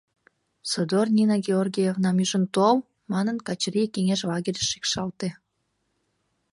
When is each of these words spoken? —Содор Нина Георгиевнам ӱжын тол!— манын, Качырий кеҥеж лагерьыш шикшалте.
—Содор 0.71 1.07
Нина 1.15 1.37
Георгиевнам 1.47 2.17
ӱжын 2.23 2.43
тол!— 2.55 2.77
манын, 3.11 3.37
Качырий 3.47 3.89
кеҥеж 3.93 4.21
лагерьыш 4.29 4.67
шикшалте. 4.71 5.29